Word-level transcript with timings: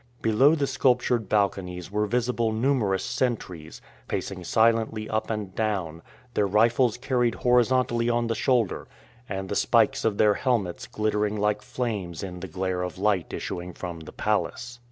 Below 0.23 0.55
the 0.55 0.65
sculptured 0.65 1.29
balconies 1.29 1.91
were 1.91 2.07
visible 2.07 2.51
numerous 2.51 3.05
sentries, 3.05 3.81
pacing 4.07 4.43
silently 4.45 5.07
up 5.07 5.29
and 5.29 5.53
down, 5.53 6.01
their 6.33 6.47
rifles 6.47 6.97
carried 6.97 7.35
horizontally 7.35 8.09
on 8.09 8.25
the 8.25 8.33
shoulder, 8.33 8.87
and 9.29 9.47
the 9.47 9.55
spikes 9.55 10.03
of 10.03 10.17
their 10.17 10.33
helmets 10.33 10.87
glittering 10.87 11.37
like 11.37 11.61
flames 11.61 12.23
in 12.23 12.39
the 12.39 12.47
glare 12.47 12.81
of 12.81 12.97
light 12.97 13.31
issuing 13.31 13.73
from 13.75 13.99
the 13.99 14.11
palace. 14.11 14.79